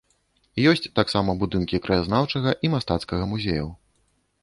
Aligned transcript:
Ёсць 0.71 0.87
таксама 0.99 1.35
будынкі 1.45 1.81
краязнаўчага 1.85 2.57
і 2.65 2.75
мастацкага 2.79 3.23
музеяў. 3.37 3.75